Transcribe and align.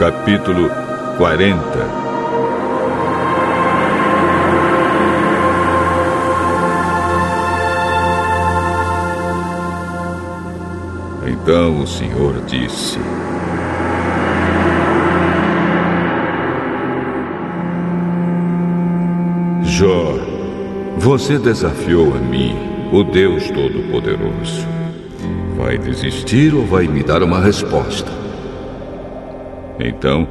Capítulo 0.00 0.70
40 1.18 1.60
Então 11.26 11.82
o 11.82 11.86
Senhor 11.86 12.40
disse: 12.46 12.98
Jó, 19.64 20.14
você 20.96 21.38
desafiou 21.38 22.14
a 22.14 22.18
mim, 22.18 22.56
o 22.90 23.04
Deus 23.04 23.50
Todo-Poderoso. 23.50 24.66
Vai 25.58 25.76
desistir 25.76 26.54
ou 26.54 26.64
vai 26.64 26.88
me 26.88 27.02
dar 27.02 27.22
uma 27.22 27.38
resposta? 27.38 28.29
Então, 29.80 30.28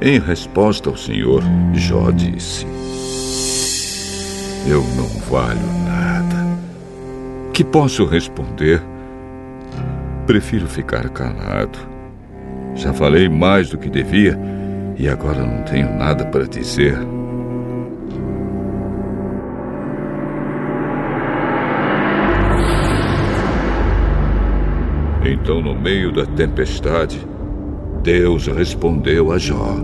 em 0.00 0.18
resposta 0.18 0.88
ao 0.88 0.96
Senhor, 0.96 1.42
Jó 1.74 2.10
disse: 2.10 2.66
Eu 4.66 4.82
não 4.96 5.08
valho 5.28 5.60
nada. 5.84 6.36
Que 7.52 7.64
posso 7.64 8.04
responder? 8.04 8.80
Prefiro 10.26 10.66
ficar 10.66 11.08
calado. 11.10 11.78
Já 12.74 12.92
falei 12.92 13.28
mais 13.28 13.70
do 13.70 13.76
que 13.76 13.90
devia 13.90 14.38
e 14.96 15.08
agora 15.08 15.44
não 15.44 15.62
tenho 15.64 15.92
nada 15.96 16.24
para 16.26 16.46
dizer. 16.46 16.96
Então, 25.24 25.60
no 25.60 25.74
meio 25.74 26.12
da 26.12 26.24
tempestade, 26.24 27.20
Deus 28.02 28.48
respondeu 28.48 29.30
a 29.30 29.38
Jó: 29.38 29.76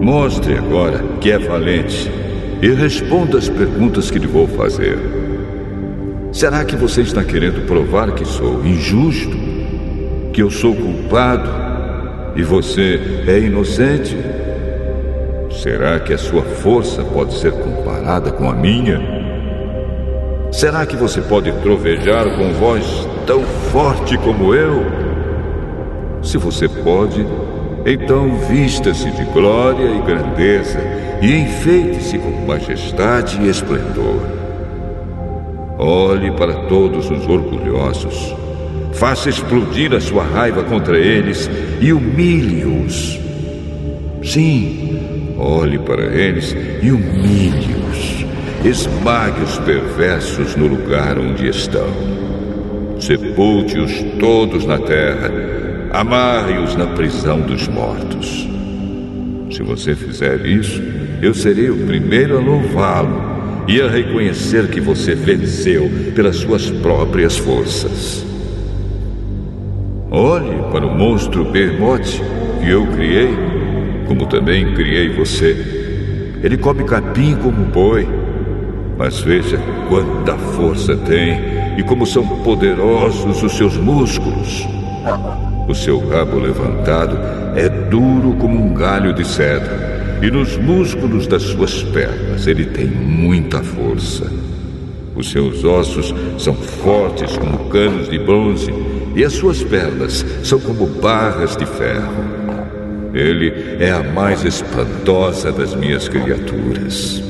Mostre 0.00 0.56
agora 0.56 1.02
que 1.20 1.32
é 1.32 1.38
valente 1.38 2.08
e 2.62 2.68
responda 2.68 3.38
as 3.38 3.48
perguntas 3.48 4.08
que 4.08 4.20
lhe 4.20 4.26
vou 4.28 4.46
fazer. 4.46 4.96
Será 6.32 6.64
que 6.64 6.76
você 6.76 7.00
está 7.00 7.24
querendo 7.24 7.66
provar 7.66 8.12
que 8.12 8.24
sou 8.24 8.64
injusto? 8.64 9.36
Que 10.32 10.42
eu 10.42 10.50
sou 10.50 10.72
culpado 10.72 11.50
e 12.36 12.44
você 12.44 13.24
é 13.26 13.40
inocente? 13.40 14.16
Será 15.50 15.98
que 15.98 16.12
a 16.12 16.18
sua 16.18 16.42
força 16.42 17.02
pode 17.02 17.34
ser 17.34 17.50
comparada 17.50 18.30
com 18.30 18.48
a 18.48 18.54
minha? 18.54 19.00
Será 20.52 20.86
que 20.86 20.94
você 20.94 21.20
pode 21.20 21.50
trovejar 21.62 22.36
com 22.36 22.52
voz 22.52 23.08
tão 23.30 23.44
forte 23.70 24.18
como 24.18 24.52
eu? 24.52 24.84
Se 26.20 26.36
você 26.36 26.68
pode, 26.68 27.24
então 27.86 28.34
vista-se 28.48 29.08
de 29.08 29.22
glória 29.26 29.86
e 29.86 30.02
grandeza 30.02 30.80
e 31.22 31.36
enfeite-se 31.36 32.18
com 32.18 32.44
majestade 32.44 33.40
e 33.40 33.48
esplendor. 33.48 34.20
Olhe 35.78 36.32
para 36.32 36.64
todos 36.64 37.08
os 37.08 37.24
orgulhosos, 37.28 38.34
faça 38.94 39.28
explodir 39.28 39.94
a 39.94 40.00
sua 40.00 40.24
raiva 40.24 40.64
contra 40.64 40.98
eles 40.98 41.48
e 41.80 41.92
humilhe-os. 41.92 43.20
Sim, 44.24 45.36
olhe 45.38 45.78
para 45.78 46.02
eles 46.02 46.52
e 46.82 46.90
humilhe-os. 46.90 48.26
Esmague 48.64 49.40
os 49.44 49.56
perversos 49.60 50.56
no 50.56 50.66
lugar 50.66 51.16
onde 51.16 51.48
estão. 51.48 52.10
Sepulte-os 53.00 54.02
todos 54.18 54.64
na 54.66 54.78
terra. 54.78 55.30
Amarre-os 55.92 56.76
na 56.76 56.86
prisão 56.88 57.40
dos 57.40 57.66
mortos. 57.66 58.48
Se 59.50 59.62
você 59.62 59.94
fizer 59.94 60.46
isso, 60.46 60.80
eu 61.20 61.34
serei 61.34 61.70
o 61.70 61.86
primeiro 61.86 62.38
a 62.38 62.40
louvá-lo 62.40 63.64
e 63.66 63.80
a 63.80 63.88
reconhecer 63.88 64.68
que 64.68 64.80
você 64.80 65.14
venceu 65.14 65.90
pelas 66.14 66.36
suas 66.36 66.70
próprias 66.70 67.36
forças. 67.36 68.24
Olhe 70.10 70.62
para 70.70 70.86
o 70.86 70.96
monstro 70.96 71.44
Bermote 71.44 72.22
que 72.62 72.70
eu 72.70 72.86
criei, 72.88 73.30
como 74.06 74.26
também 74.26 74.74
criei 74.74 75.08
você. 75.08 75.56
Ele 76.42 76.56
come 76.56 76.84
capim 76.84 77.34
como 77.36 77.64
boi 77.64 78.06
mas 79.00 79.18
veja 79.20 79.58
quanta 79.88 80.36
força 80.36 80.94
tem 80.94 81.59
e 81.80 81.82
como 81.82 82.04
são 82.04 82.26
poderosos 82.42 83.42
os 83.42 83.56
seus 83.56 83.74
músculos. 83.78 84.68
O 85.66 85.74
seu 85.74 85.98
rabo 86.10 86.38
levantado 86.38 87.18
é 87.56 87.70
duro 87.70 88.36
como 88.38 88.62
um 88.62 88.74
galho 88.74 89.14
de 89.14 89.26
cedro, 89.26 89.70
e 90.20 90.30
nos 90.30 90.58
músculos 90.58 91.26
das 91.26 91.42
suas 91.42 91.82
pernas 91.84 92.46
ele 92.46 92.66
tem 92.66 92.86
muita 92.86 93.62
força. 93.62 94.30
Os 95.16 95.30
seus 95.30 95.64
ossos 95.64 96.14
são 96.36 96.52
fortes 96.52 97.34
como 97.38 97.70
canos 97.70 98.10
de 98.10 98.18
bronze, 98.18 98.70
e 99.16 99.24
as 99.24 99.32
suas 99.32 99.62
pernas 99.62 100.24
são 100.44 100.60
como 100.60 100.86
barras 100.86 101.56
de 101.56 101.64
ferro. 101.64 102.12
Ele 103.14 103.78
é 103.82 103.90
a 103.90 104.02
mais 104.02 104.44
espantosa 104.44 105.50
das 105.50 105.74
minhas 105.74 106.08
criaturas. 106.08 107.22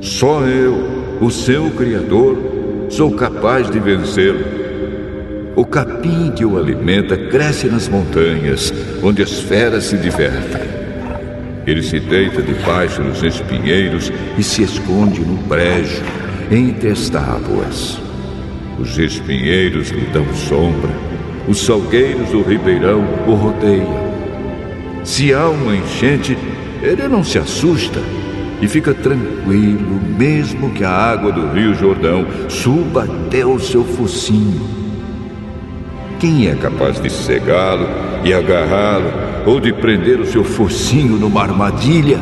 Só 0.00 0.40
eu, 0.40 0.76
o 1.20 1.30
seu 1.30 1.70
Criador, 1.70 2.53
sou 2.94 3.10
capaz 3.10 3.68
de 3.68 3.80
vencê-lo. 3.80 4.44
O 5.56 5.64
capim 5.64 6.30
que 6.30 6.44
o 6.44 6.56
alimenta 6.56 7.16
cresce 7.16 7.66
nas 7.66 7.88
montanhas, 7.88 8.72
onde 9.02 9.20
as 9.20 9.40
feras 9.40 9.84
se 9.84 9.96
divertem. 9.96 10.62
Ele 11.66 11.82
se 11.82 11.98
deita 11.98 12.40
debaixo 12.40 13.02
dos 13.02 13.20
espinheiros 13.22 14.12
e 14.38 14.42
se 14.44 14.62
esconde 14.62 15.20
no 15.22 15.36
brejo, 15.38 16.02
entre 16.52 16.90
as 16.90 17.08
tábuas. 17.08 17.98
Os 18.78 18.96
espinheiros 18.96 19.90
lhe 19.90 20.06
dão 20.12 20.26
sombra, 20.32 20.90
os 21.48 21.58
salgueiros 21.64 22.30
do 22.30 22.42
ribeirão 22.42 23.04
o 23.26 23.34
rodeiam. 23.34 24.14
Se 25.02 25.34
há 25.34 25.48
uma 25.48 25.74
enchente, 25.74 26.38
ele 26.80 27.08
não 27.08 27.24
se 27.24 27.38
assusta 27.38 28.00
e 28.64 28.68
fica 28.68 28.94
tranquilo, 28.94 30.00
mesmo 30.16 30.70
que 30.70 30.82
a 30.82 30.90
água 30.90 31.30
do 31.30 31.52
Rio 31.52 31.74
Jordão 31.74 32.26
suba 32.48 33.04
até 33.04 33.44
o 33.44 33.58
seu 33.58 33.84
focinho. 33.84 34.66
Quem 36.18 36.48
é 36.48 36.54
capaz 36.54 36.98
de 36.98 37.10
cegá-lo 37.10 37.86
e 38.24 38.32
agarrá-lo 38.32 39.12
ou 39.44 39.60
de 39.60 39.70
prender 39.70 40.18
o 40.18 40.24
seu 40.26 40.42
focinho 40.42 41.18
numa 41.18 41.42
armadilha? 41.42 42.18